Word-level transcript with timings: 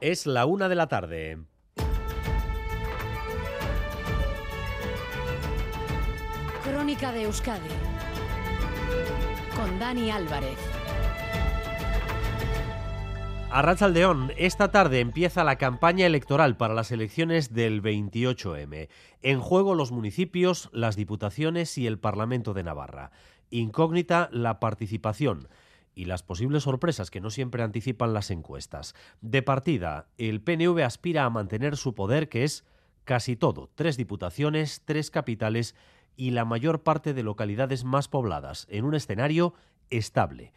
Es 0.00 0.26
la 0.26 0.46
una 0.46 0.68
de 0.68 0.76
la 0.76 0.86
tarde. 0.86 1.38
Crónica 6.62 7.10
de 7.10 7.24
Euskadi 7.24 7.68
con 9.56 9.76
Dani 9.80 10.12
Álvarez. 10.12 10.56
A 13.50 13.88
León, 13.88 14.30
esta 14.36 14.70
tarde 14.70 15.00
empieza 15.00 15.42
la 15.42 15.56
campaña 15.56 16.06
electoral 16.06 16.56
para 16.56 16.74
las 16.74 16.92
elecciones 16.92 17.52
del 17.52 17.82
28M. 17.82 18.88
En 19.22 19.40
juego 19.40 19.74
los 19.74 19.90
municipios, 19.90 20.68
las 20.72 20.94
diputaciones 20.94 21.76
y 21.76 21.88
el 21.88 21.98
Parlamento 21.98 22.54
de 22.54 22.62
Navarra. 22.62 23.10
Incógnita 23.50 24.28
la 24.30 24.60
participación 24.60 25.48
y 25.98 26.04
las 26.04 26.22
posibles 26.22 26.62
sorpresas 26.62 27.10
que 27.10 27.20
no 27.20 27.28
siempre 27.28 27.64
anticipan 27.64 28.14
las 28.14 28.30
encuestas. 28.30 28.94
De 29.20 29.42
partida, 29.42 30.06
el 30.16 30.40
PNV 30.40 30.84
aspira 30.84 31.24
a 31.24 31.30
mantener 31.30 31.76
su 31.76 31.92
poder, 31.96 32.28
que 32.28 32.44
es 32.44 32.64
casi 33.02 33.34
todo, 33.34 33.68
tres 33.74 33.96
diputaciones, 33.96 34.82
tres 34.84 35.10
capitales 35.10 35.74
y 36.16 36.30
la 36.30 36.44
mayor 36.44 36.84
parte 36.84 37.14
de 37.14 37.24
localidades 37.24 37.82
más 37.82 38.06
pobladas, 38.06 38.68
en 38.70 38.84
un 38.84 38.94
escenario 38.94 39.54
estable. 39.90 40.52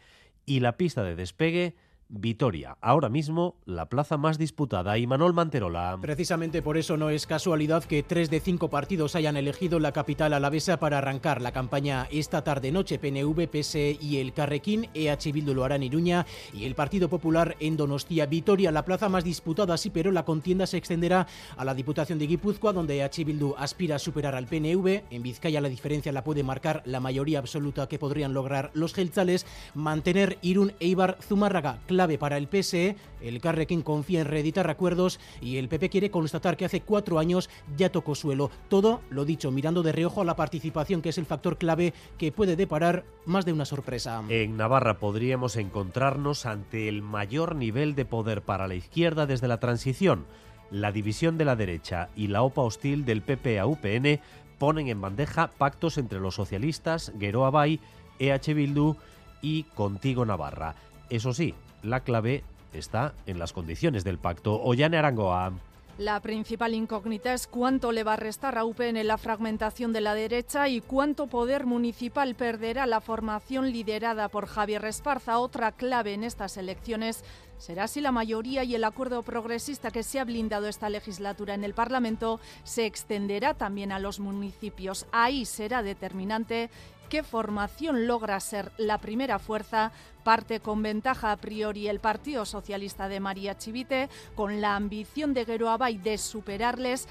Y 0.46 0.60
la 0.60 0.76
pista 0.76 1.02
de 1.02 1.16
despegue 1.16 1.74
Vitoria, 2.14 2.76
ahora 2.82 3.08
mismo 3.08 3.56
la 3.64 3.88
plaza 3.88 4.18
más 4.18 4.36
disputada. 4.36 4.98
Y 4.98 5.06
Manuel 5.06 5.32
Manterola. 5.32 5.96
Precisamente 5.98 6.60
por 6.60 6.76
eso 6.76 6.98
no 6.98 7.08
es 7.08 7.26
casualidad 7.26 7.84
que 7.84 8.02
tres 8.02 8.28
de 8.28 8.38
cinco 8.38 8.68
partidos 8.68 9.16
hayan 9.16 9.38
elegido 9.38 9.78
la 9.80 9.92
capital 9.92 10.34
alavesa 10.34 10.78
para 10.78 10.98
arrancar 10.98 11.40
la 11.40 11.52
campaña 11.52 12.06
esta 12.10 12.44
tarde-noche. 12.44 12.98
PNV, 12.98 13.48
PSE 13.48 13.96
y 13.98 14.18
el 14.18 14.34
Carrequín, 14.34 14.90
EH 14.92 15.32
Bildu 15.32 15.54
lo 15.54 15.64
hará 15.64 15.76
en 15.76 15.84
Iruña 15.84 16.26
y 16.52 16.66
el 16.66 16.74
Partido 16.74 17.08
Popular 17.08 17.56
en 17.60 17.78
Donostia. 17.78 18.26
Vitoria, 18.26 18.70
la 18.70 18.84
plaza 18.84 19.08
más 19.08 19.24
disputada, 19.24 19.78
sí, 19.78 19.88
pero 19.88 20.12
la 20.12 20.26
contienda 20.26 20.66
se 20.66 20.76
extenderá 20.76 21.26
a 21.56 21.64
la 21.64 21.72
Diputación 21.72 22.18
de 22.18 22.26
Guipúzcoa, 22.26 22.74
donde 22.74 23.00
EH 23.00 23.24
Bildu 23.24 23.54
aspira 23.56 23.96
a 23.96 23.98
superar 23.98 24.34
al 24.34 24.48
PNV. 24.48 25.04
En 25.10 25.22
Vizcaya 25.22 25.62
la 25.62 25.70
diferencia 25.70 26.12
la 26.12 26.24
puede 26.24 26.42
marcar 26.42 26.82
la 26.84 27.00
mayoría 27.00 27.38
absoluta 27.38 27.88
que 27.88 27.98
podrían 27.98 28.34
lograr 28.34 28.70
los 28.74 28.92
gelzales. 28.92 29.46
Mantener 29.74 30.36
Irún, 30.42 30.74
Eibar, 30.78 31.16
Zumárraga, 31.22 31.78
para 32.18 32.36
el 32.36 32.48
PSE. 32.48 32.96
El 33.20 33.40
Carrequín 33.40 33.82
confía 33.82 34.20
en 34.20 34.26
reeditar 34.26 34.68
acuerdos 34.68 35.20
y 35.40 35.56
el 35.56 35.68
PP 35.68 35.88
quiere 35.88 36.10
constatar 36.10 36.56
que 36.56 36.64
hace 36.64 36.80
cuatro 36.80 37.18
años 37.18 37.48
ya 37.76 37.90
tocó 37.90 38.14
suelo. 38.14 38.50
Todo, 38.68 39.00
lo 39.10 39.24
dicho, 39.24 39.50
mirando 39.50 39.82
de 39.82 39.92
reojo 39.92 40.20
a 40.20 40.24
la 40.24 40.36
participación, 40.36 41.00
que 41.00 41.10
es 41.10 41.18
el 41.18 41.26
factor 41.26 41.58
clave 41.58 41.94
que 42.18 42.32
puede 42.32 42.56
deparar 42.56 43.04
más 43.24 43.44
de 43.44 43.52
una 43.52 43.64
sorpresa. 43.64 44.22
En 44.28 44.56
Navarra 44.56 44.98
podríamos 44.98 45.56
encontrarnos 45.56 46.44
ante 46.44 46.88
el 46.88 47.02
mayor 47.02 47.54
nivel 47.54 47.94
de 47.94 48.04
poder 48.04 48.42
para 48.42 48.66
la 48.66 48.74
izquierda 48.74 49.26
desde 49.26 49.48
la 49.48 49.60
transición. 49.60 50.26
La 50.70 50.90
división 50.90 51.38
de 51.38 51.44
la 51.44 51.54
derecha 51.54 52.08
y 52.16 52.28
la 52.28 52.42
OPA 52.42 52.62
hostil 52.62 53.04
del 53.04 53.22
PP 53.22 53.60
a 53.60 53.66
UPN 53.66 54.20
ponen 54.58 54.88
en 54.88 55.00
bandeja 55.00 55.48
pactos 55.58 55.98
entre 55.98 56.20
los 56.20 56.34
socialistas, 56.34 57.12
Gueroa 57.16 57.50
Bay, 57.50 57.80
EH 58.18 58.54
Bildu 58.54 58.96
y 59.42 59.64
Contigo 59.64 60.24
Navarra. 60.24 60.76
Eso 61.10 61.34
sí, 61.34 61.54
la 61.82 62.00
clave 62.00 62.44
está 62.72 63.14
en 63.26 63.38
las 63.38 63.52
condiciones 63.52 64.04
del 64.04 64.18
pacto. 64.18 64.60
Ollane 64.62 64.96
Arangoa. 64.96 65.52
La 65.98 66.20
principal 66.20 66.74
incógnita 66.74 67.34
es 67.34 67.46
cuánto 67.46 67.92
le 67.92 68.02
va 68.02 68.14
a 68.14 68.16
restar 68.16 68.56
a 68.56 68.64
UPN 68.64 69.06
la 69.06 69.18
fragmentación 69.18 69.92
de 69.92 70.00
la 70.00 70.14
derecha 70.14 70.68
y 70.68 70.80
cuánto 70.80 71.26
poder 71.26 71.66
municipal 71.66 72.34
perderá 72.34 72.86
la 72.86 73.02
formación 73.02 73.70
liderada 73.70 74.28
por 74.28 74.46
Javier 74.46 74.86
Esparza. 74.86 75.38
Otra 75.38 75.72
clave 75.72 76.14
en 76.14 76.24
estas 76.24 76.56
elecciones 76.56 77.24
será 77.62 77.86
si 77.86 78.00
la 78.00 78.10
mayoría 78.10 78.64
y 78.64 78.74
el 78.74 78.82
acuerdo 78.82 79.22
progresista 79.22 79.92
que 79.92 80.02
se 80.02 80.18
ha 80.18 80.24
blindado 80.24 80.66
esta 80.66 80.88
legislatura 80.88 81.54
en 81.54 81.62
el 81.62 81.74
Parlamento 81.74 82.40
se 82.64 82.86
extenderá 82.86 83.54
también 83.54 83.92
a 83.92 84.00
los 84.00 84.18
municipios. 84.18 85.06
Ahí 85.12 85.44
será 85.44 85.80
determinante 85.84 86.70
qué 87.08 87.22
formación 87.22 88.08
logra 88.08 88.40
ser 88.40 88.72
la 88.78 88.98
primera 88.98 89.38
fuerza, 89.38 89.92
parte 90.24 90.58
con 90.58 90.82
ventaja 90.82 91.30
a 91.30 91.36
priori 91.36 91.86
el 91.86 92.00
Partido 92.00 92.44
Socialista 92.46 93.06
de 93.06 93.20
María 93.20 93.56
Chivite, 93.56 94.08
con 94.34 94.60
la 94.60 94.74
ambición 94.74 95.32
de 95.32 95.44
Geroabay 95.44 95.98
de 95.98 96.18
superarles, 96.18 97.06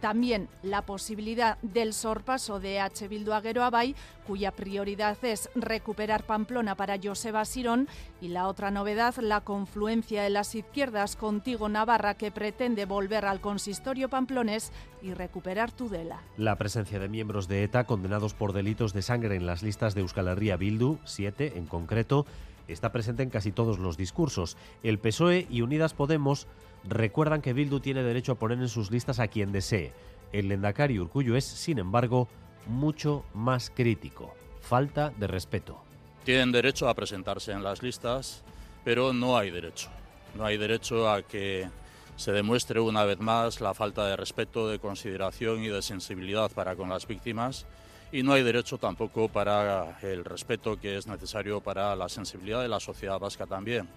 también 0.00 0.48
la 0.62 0.82
posibilidad 0.82 1.58
del 1.62 1.92
sorpaso 1.92 2.60
de 2.60 2.80
H. 2.80 3.08
Bildu 3.08 3.32
a 3.32 3.38
Abay, 3.38 3.94
cuya 4.26 4.52
prioridad 4.52 5.16
es 5.22 5.50
recuperar 5.54 6.24
Pamplona 6.24 6.74
para 6.74 6.98
Joseba 7.02 7.44
Sirón, 7.44 7.88
y 8.20 8.28
la 8.28 8.48
otra 8.48 8.70
novedad, 8.70 9.14
la 9.16 9.40
confluencia 9.42 10.22
de 10.22 10.30
las 10.30 10.54
izquierdas 10.54 11.16
contigo 11.16 11.68
Navarra, 11.68 12.14
que 12.14 12.30
pretende 12.30 12.84
volver 12.84 13.24
al 13.26 13.40
consistorio 13.40 14.08
pamplones 14.08 14.72
y 15.02 15.14
recuperar 15.14 15.72
Tudela. 15.72 16.22
La 16.36 16.56
presencia 16.56 16.98
de 16.98 17.08
miembros 17.08 17.48
de 17.48 17.64
ETA 17.64 17.84
condenados 17.84 18.34
por 18.34 18.52
delitos 18.52 18.92
de 18.92 19.02
sangre 19.02 19.36
en 19.36 19.46
las 19.46 19.62
listas 19.62 19.94
de 19.94 20.02
Euskal 20.02 20.28
Herria 20.28 20.56
Bildu, 20.56 20.98
siete 21.04 21.56
en 21.56 21.66
concreto, 21.66 22.26
está 22.68 22.92
presente 22.92 23.22
en 23.22 23.30
casi 23.30 23.52
todos 23.52 23.78
los 23.78 23.96
discursos. 23.96 24.56
El 24.82 24.98
PSOE 24.98 25.46
y 25.50 25.62
Unidas 25.62 25.94
Podemos 25.94 26.46
recuerdan 26.84 27.42
que 27.42 27.52
Bildu 27.52 27.80
tiene 27.80 28.02
derecho 28.02 28.32
a 28.32 28.38
poner 28.38 28.58
en 28.58 28.68
sus 28.68 28.90
listas 28.90 29.18
a 29.18 29.28
quien 29.28 29.52
desee. 29.52 29.92
El 30.32 30.48
Lendakari 30.48 30.98
Urcuyo 30.98 31.36
es, 31.36 31.44
sin 31.44 31.78
embargo, 31.78 32.28
mucho 32.66 33.24
más 33.34 33.70
crítico. 33.70 34.34
Falta 34.60 35.10
de 35.10 35.26
respeto. 35.26 35.82
Tienen 36.24 36.52
derecho 36.52 36.88
a 36.88 36.94
presentarse 36.94 37.52
en 37.52 37.62
las 37.62 37.82
listas, 37.82 38.42
pero 38.84 39.12
no 39.12 39.36
hay 39.36 39.50
derecho. 39.50 39.88
No 40.34 40.44
hay 40.44 40.56
derecho 40.58 41.10
a 41.10 41.22
que 41.22 41.68
se 42.16 42.32
demuestre 42.32 42.80
una 42.80 43.04
vez 43.04 43.18
más 43.18 43.60
la 43.60 43.74
falta 43.74 44.06
de 44.06 44.16
respeto, 44.16 44.68
de 44.68 44.78
consideración 44.78 45.64
y 45.64 45.68
de 45.68 45.82
sensibilidad 45.82 46.50
para 46.52 46.76
con 46.76 46.90
las 46.90 47.06
víctimas 47.06 47.66
y 48.12 48.22
no 48.22 48.32
hay 48.32 48.42
derecho 48.42 48.76
tampoco 48.76 49.28
para 49.28 49.98
el 50.02 50.24
respeto 50.24 50.78
que 50.78 50.96
es 50.96 51.06
necesario 51.06 51.60
para 51.60 51.96
la 51.96 52.08
sensibilidad 52.08 52.60
de 52.60 52.68
la 52.68 52.80
sociedad 52.80 53.18
vasca 53.18 53.46
también 53.46 53.88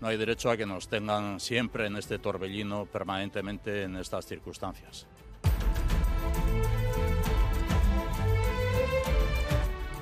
no 0.00 0.08
hay 0.08 0.16
derecho 0.16 0.50
a 0.50 0.56
que 0.56 0.66
nos 0.66 0.88
tengan 0.88 1.40
siempre 1.40 1.86
en 1.86 1.96
este 1.96 2.18
torbellino 2.18 2.86
permanentemente 2.86 3.84
en 3.84 3.96
estas 3.96 4.26
circunstancias. 4.26 5.06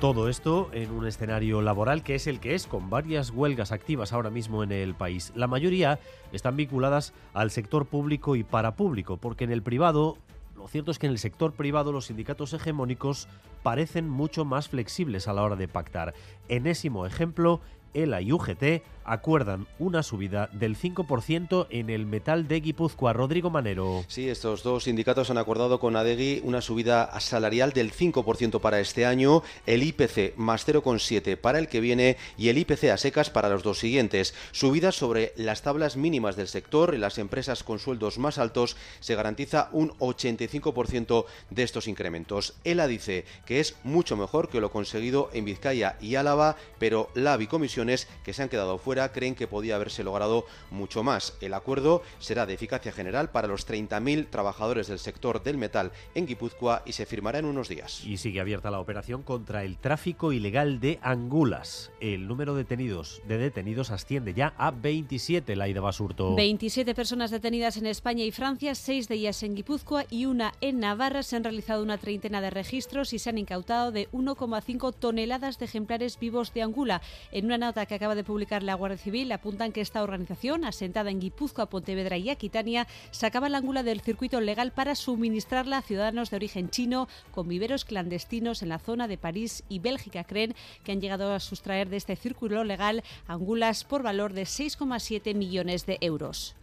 Todo 0.01 0.27
esto 0.27 0.69
en 0.73 0.91
un 0.91 1.07
escenario 1.07 1.61
laboral 1.61 2.03
que 2.03 2.15
es 2.15 2.27
el 2.27 2.39
que 2.39 2.53
es, 2.53 2.67
con 2.67 2.89
varias 2.89 3.31
huelgas 3.31 3.71
activas 3.71 4.11
ahora 4.11 4.29
mismo 4.29 4.61
en 4.61 4.71
el 4.71 4.93
país. 4.93 5.31
La 5.35 5.47
mayoría 5.47 5.99
están 6.33 6.57
vinculadas 6.57 7.13
al 7.33 7.49
sector 7.49 7.85
público 7.85 8.35
y 8.35 8.43
parapúblico, 8.43 9.17
porque 9.17 9.45
en 9.45 9.51
el 9.51 9.63
privado, 9.63 10.17
lo 10.57 10.67
cierto 10.67 10.91
es 10.91 10.99
que 10.99 11.07
en 11.07 11.13
el 11.13 11.17
sector 11.17 11.53
privado 11.53 11.93
los 11.93 12.07
sindicatos 12.07 12.53
hegemónicos 12.53 13.29
parecen 13.63 14.09
mucho 14.09 14.43
más 14.43 14.67
flexibles 14.67 15.29
a 15.29 15.33
la 15.33 15.43
hora 15.43 15.55
de 15.55 15.69
pactar. 15.69 16.13
Enésimo 16.49 17.05
ejemplo 17.05 17.61
ELA 17.95 18.21
y 18.21 18.31
UGT 18.31 18.83
acuerdan 19.05 19.67
una 19.79 20.03
subida 20.03 20.49
del 20.51 20.77
5% 20.77 21.67
en 21.69 21.89
el 21.89 22.05
metal 22.05 22.47
de 22.47 22.59
Guipúzcoa. 22.59 23.13
Rodrigo 23.13 23.49
Manero. 23.49 24.03
Sí, 24.07 24.27
estos 24.27 24.63
dos 24.63 24.85
sindicatos 24.85 25.29
han 25.29 25.37
acordado 25.37 25.79
con 25.79 25.95
ADEGI 25.95 26.41
una 26.43 26.61
subida 26.61 27.17
salarial 27.19 27.71
del 27.71 27.93
5% 27.93 28.59
para 28.59 28.79
este 28.79 29.05
año, 29.05 29.43
el 29.65 29.83
IPC 29.83 30.35
más 30.37 30.67
0,7 30.67 31.37
para 31.37 31.59
el 31.59 31.67
que 31.67 31.79
viene 31.79 32.17
y 32.37 32.49
el 32.49 32.57
IPC 32.57 32.85
a 32.85 32.97
secas 32.97 33.29
para 33.29 33.49
los 33.49 33.63
dos 33.63 33.79
siguientes. 33.79 34.33
Subidas 34.51 34.95
sobre 34.95 35.33
las 35.35 35.61
tablas 35.61 35.95
mínimas 35.97 36.35
del 36.35 36.47
sector. 36.47 36.95
En 36.95 37.01
las 37.01 37.17
empresas 37.17 37.63
con 37.63 37.79
sueldos 37.79 38.17
más 38.17 38.39
altos 38.39 38.75
se 38.99 39.15
garantiza 39.15 39.69
un 39.71 39.91
85% 39.99 41.25
de 41.51 41.63
estos 41.63 41.87
incrementos. 41.87 42.55
ELA 42.63 42.87
dice 42.87 43.25
que 43.45 43.59
es 43.59 43.75
mucho 43.83 44.17
mejor 44.17 44.49
que 44.49 44.61
lo 44.61 44.71
conseguido 44.71 45.29
en 45.33 45.45
Vizcaya 45.45 45.97
y 46.01 46.15
Álava, 46.15 46.55
pero 46.79 47.09
la 47.13 47.37
bicomisión 47.37 47.84
que 48.23 48.33
se 48.33 48.43
han 48.43 48.49
quedado 48.49 48.77
fuera 48.77 49.11
creen 49.13 49.35
que 49.35 49.47
podía 49.47 49.75
haberse 49.75 50.03
logrado 50.03 50.45
mucho 50.69 51.03
más. 51.03 51.37
El 51.39 51.53
acuerdo 51.53 52.01
será 52.19 52.45
de 52.45 52.55
eficacia 52.55 52.91
general 52.91 53.31
para 53.31 53.47
los 53.47 53.67
30.000 53.67 54.29
trabajadores 54.29 54.87
del 54.87 54.99
sector 54.99 55.41
del 55.43 55.57
metal 55.57 55.91
en 56.13 56.27
Guipúzcoa 56.27 56.83
y 56.85 56.91
se 56.91 57.05
firmará 57.05 57.39
en 57.39 57.45
unos 57.45 57.69
días. 57.69 58.03
Y 58.03 58.17
sigue 58.17 58.41
abierta 58.41 58.69
la 58.69 58.79
operación 58.81 59.23
contra 59.23 59.63
el 59.63 59.77
tráfico 59.77 60.33
ilegal 60.33 60.79
de 60.81 60.99
angulas. 61.01 61.91
El 62.01 62.27
número 62.27 62.53
de 62.53 62.65
detenidos, 62.65 63.21
de 63.27 63.37
detenidos 63.37 63.91
asciende 63.91 64.33
ya 64.33 64.55
a 64.57 64.71
27, 64.71 65.55
Laida 65.55 65.81
Basurto. 65.81 66.33
27 66.33 66.95
personas 66.95 67.29
detenidas 67.29 67.77
en 67.77 67.85
España 67.85 68.25
y 68.25 68.31
Francia, 68.31 68.73
seis 68.73 69.07
de 69.07 69.15
ellas 69.15 69.43
en 69.43 69.53
Guipúzcoa 69.53 70.05
y 70.09 70.25
una 70.25 70.53
en 70.61 70.79
Navarra. 70.79 71.21
Se 71.21 71.35
han 71.35 71.43
realizado 71.43 71.83
una 71.83 71.99
treintena 71.99 72.41
de 72.41 72.49
registros 72.49 73.13
y 73.13 73.19
se 73.19 73.29
han 73.29 73.37
incautado 73.37 73.91
de 73.91 74.09
1,5 74.09 74.95
toneladas 74.95 75.59
de 75.59 75.65
ejemplares 75.65 76.17
vivos 76.19 76.53
de 76.55 76.63
angula. 76.63 77.03
En 77.31 77.45
una 77.45 77.57
nota 77.75 77.87
que 77.87 77.95
acaba 77.95 78.15
de 78.15 78.23
publicar 78.23 78.63
la 78.63 78.73
Guardia 78.73 78.97
Civil 78.97 79.29
apuntan 79.33 79.73
que 79.73 79.81
esta 79.81 80.01
organización, 80.01 80.63
asentada 80.63 81.09
en 81.09 81.19
Guipúzcoa, 81.19 81.65
Pontevedra 81.65 82.15
y 82.15 82.29
Aquitania, 82.29 82.87
sacaba 83.11 83.49
la 83.49 83.57
angula 83.57 83.83
del 83.83 83.99
circuito 83.99 84.39
legal 84.39 84.71
para 84.71 84.95
suministrarla 84.95 85.79
a 85.79 85.81
ciudadanos 85.81 86.29
de 86.29 86.37
origen 86.37 86.69
chino 86.69 87.09
con 87.31 87.49
viveros 87.49 87.83
clandestinos 87.83 88.63
en 88.63 88.69
la 88.69 88.79
zona 88.79 89.09
de 89.09 89.17
París 89.17 89.65
y 89.67 89.79
Bélgica. 89.79 90.23
Creen 90.23 90.55
que 90.85 90.93
han 90.93 91.01
llegado 91.01 91.33
a 91.33 91.41
sustraer 91.41 91.89
de 91.89 91.97
este 91.97 92.15
círculo 92.15 92.63
legal 92.63 93.03
angulas 93.27 93.83
por 93.83 94.03
valor 94.03 94.31
de 94.31 94.43
6,7 94.43 95.35
millones 95.35 95.85
de 95.85 95.97
euros. 95.99 96.55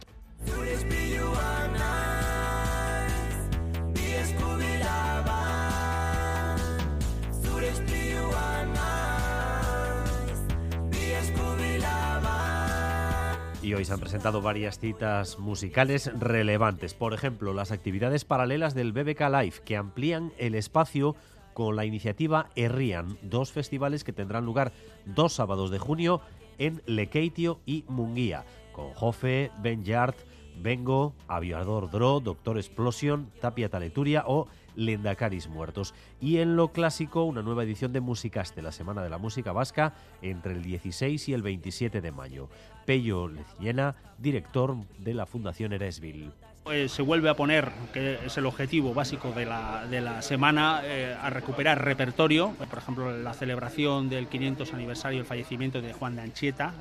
Y 13.63 13.73
hoy 13.75 13.85
se 13.85 13.93
han 13.93 14.01
presentado 14.01 14.41
varias 14.41 14.77
citas 14.77 15.39
musicales 15.39 16.11
relevantes. 16.19 16.93
Por 16.93 17.13
ejemplo, 17.13 17.53
las 17.53 17.71
actividades 17.71 18.25
paralelas 18.25 18.73
del 18.75 18.91
BBK 18.91 19.21
Live, 19.21 19.53
que 19.63 19.77
amplían 19.77 20.33
el 20.37 20.53
espacio 20.53 21.15
con 21.53 21.77
la 21.77 21.85
iniciativa 21.85 22.49
Errian, 22.55 23.17
dos 23.21 23.53
festivales 23.53 24.03
que 24.03 24.11
tendrán 24.11 24.43
lugar 24.43 24.73
dos 25.05 25.31
sábados 25.31 25.71
de 25.71 25.79
junio 25.79 26.19
en 26.57 26.81
Lekeitio 26.87 27.61
y 27.65 27.85
Munguía, 27.87 28.43
con 28.73 28.89
Jofe, 28.95 29.49
Ben 29.61 29.85
Yard, 29.85 30.15
Vengo, 30.61 31.13
Aviador 31.29 31.89
Dro, 31.89 32.19
Doctor 32.19 32.57
Explosion, 32.57 33.31
Tapia 33.39 33.69
Taleturia 33.69 34.25
o 34.27 34.47
Lendacaris 34.75 35.47
Muertos. 35.47 35.93
Y 36.19 36.37
en 36.37 36.55
lo 36.55 36.69
clásico, 36.69 37.23
una 37.23 37.41
nueva 37.41 37.63
edición 37.63 37.93
de 37.93 38.01
Musicaste, 38.01 38.61
la 38.61 38.71
Semana 38.71 39.03
de 39.03 39.09
la 39.09 39.17
Música 39.17 39.51
Vasca, 39.51 39.93
entre 40.21 40.53
el 40.53 40.63
16 40.63 41.29
y 41.29 41.33
el 41.33 41.41
27 41.41 42.01
de 42.01 42.11
mayo. 42.11 42.49
Pello 42.85 43.27
Lecillena, 43.27 43.95
director 44.17 44.75
de 44.99 45.13
la 45.13 45.25
Fundación 45.25 45.73
Eresville. 45.73 46.31
Eh, 46.71 46.87
se 46.87 47.01
vuelve 47.01 47.29
a 47.29 47.35
poner, 47.35 47.71
que 47.91 48.19
es 48.25 48.37
el 48.37 48.45
objetivo 48.45 48.93
básico 48.93 49.31
de 49.33 49.45
la, 49.45 49.85
de 49.85 49.99
la 49.99 50.21
semana, 50.21 50.81
eh, 50.85 51.13
a 51.21 51.29
recuperar 51.29 51.83
repertorio. 51.83 52.51
Por 52.51 52.77
ejemplo, 52.77 53.17
la 53.17 53.33
celebración 53.33 54.07
del 54.07 54.27
500 54.27 54.73
aniversario 54.73 55.19
del 55.19 55.25
fallecimiento 55.25 55.81
de 55.81 55.91
Juan 55.91 56.15
de 56.15 56.21
Anchieta. 56.21 56.73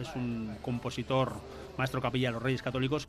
Es 0.00 0.08
un 0.16 0.56
compositor, 0.60 1.34
maestro 1.76 2.00
capilla 2.00 2.28
de 2.28 2.32
los 2.32 2.42
Reyes 2.42 2.62
Católicos. 2.62 3.06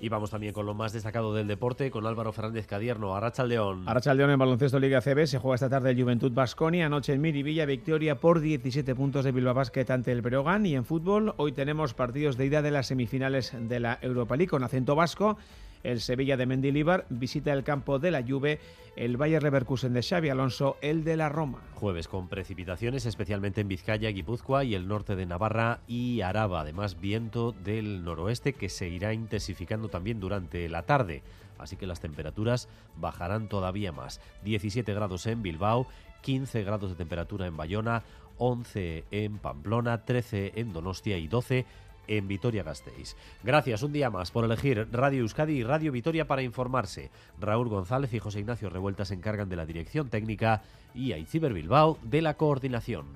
Y 0.00 0.08
vamos 0.08 0.30
también 0.30 0.52
con 0.52 0.66
lo 0.66 0.74
más 0.74 0.92
destacado 0.92 1.34
del 1.34 1.48
deporte, 1.48 1.90
con 1.90 2.06
Álvaro 2.06 2.32
Fernández 2.32 2.66
Cadierno, 2.66 3.14
Arracha 3.14 3.44
León. 3.44 3.88
Arracha 3.88 4.14
León 4.14 4.30
en 4.30 4.38
baloncesto 4.38 4.78
Liga 4.78 5.00
CB 5.00 5.26
se 5.26 5.38
juega 5.38 5.56
esta 5.56 5.68
tarde 5.68 5.90
el 5.90 6.00
Juventud 6.00 6.32
Basconia, 6.32 6.86
anoche 6.86 7.12
en 7.12 7.20
Miribilla, 7.20 7.66
victoria 7.66 8.20
por 8.20 8.40
17 8.40 8.94
puntos 8.94 9.24
de 9.24 9.32
Bilbao 9.32 9.54
Basket 9.54 9.86
ante 9.90 10.12
el 10.12 10.22
Breogán 10.22 10.66
y 10.66 10.74
en 10.74 10.84
fútbol 10.84 11.34
hoy 11.36 11.52
tenemos 11.52 11.94
partidos 11.94 12.36
de 12.36 12.46
ida 12.46 12.62
de 12.62 12.70
las 12.70 12.86
semifinales 12.86 13.52
de 13.58 13.80
la 13.80 13.98
Europa 14.02 14.36
League 14.36 14.50
con 14.50 14.62
acento 14.62 14.94
vasco 14.94 15.36
el 15.82 16.00
Sevilla 16.00 16.36
de 16.36 16.46
Mendilibar 16.46 17.06
visita 17.08 17.52
el 17.52 17.64
campo 17.64 17.98
de 17.98 18.10
la 18.10 18.22
Juve, 18.22 18.60
el 18.96 19.16
Bayer 19.16 19.42
Leverkusen 19.42 19.92
de 19.92 20.02
Xavi 20.02 20.28
Alonso, 20.28 20.76
el 20.80 21.04
de 21.04 21.16
la 21.16 21.28
Roma. 21.28 21.62
Jueves 21.74 22.08
con 22.08 22.28
precipitaciones, 22.28 23.06
especialmente 23.06 23.60
en 23.60 23.68
Vizcaya, 23.68 24.10
Guipúzcoa 24.10 24.64
y 24.64 24.74
el 24.74 24.88
norte 24.88 25.14
de 25.14 25.26
Navarra 25.26 25.80
y 25.86 26.20
Araba. 26.22 26.62
Además, 26.62 27.00
viento 27.00 27.52
del 27.52 28.04
noroeste 28.04 28.54
que 28.54 28.68
se 28.68 28.88
irá 28.88 29.12
intensificando 29.12 29.88
también 29.88 30.20
durante 30.20 30.68
la 30.68 30.82
tarde. 30.82 31.22
Así 31.58 31.76
que 31.76 31.86
las 31.86 32.00
temperaturas 32.00 32.68
bajarán 32.96 33.48
todavía 33.48 33.92
más. 33.92 34.20
17 34.44 34.92
grados 34.94 35.26
en 35.26 35.42
Bilbao, 35.42 35.86
15 36.22 36.62
grados 36.64 36.90
de 36.90 36.96
temperatura 36.96 37.46
en 37.46 37.56
Bayona, 37.56 38.02
11 38.38 39.04
en 39.10 39.38
Pamplona, 39.38 40.04
13 40.04 40.52
en 40.56 40.72
Donostia 40.72 41.18
y 41.18 41.28
12 41.28 41.66
en 42.08 42.26
Vitoria-Gasteiz. 42.26 43.14
Gracias 43.44 43.82
un 43.82 43.92
día 43.92 44.10
más 44.10 44.30
por 44.30 44.44
elegir 44.44 44.88
Radio 44.90 45.20
Euskadi 45.20 45.58
y 45.58 45.62
Radio 45.62 45.92
Vitoria 45.92 46.26
para 46.26 46.42
informarse. 46.42 47.10
Raúl 47.38 47.68
González 47.68 48.12
y 48.14 48.18
José 48.18 48.40
Ignacio 48.40 48.70
Revuelta 48.70 49.04
se 49.04 49.14
encargan 49.14 49.48
de 49.48 49.56
la 49.56 49.66
dirección 49.66 50.08
técnica 50.08 50.62
y 50.94 51.12
Aiciber 51.12 51.52
Bilbao 51.52 51.98
de 52.02 52.22
la 52.22 52.34
coordinación. 52.34 53.06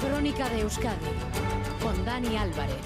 Crónica 0.00 0.48
de 0.48 0.60
Euskadi 0.60 0.96
con 1.82 2.04
Dani 2.04 2.36
Álvarez. 2.36 2.76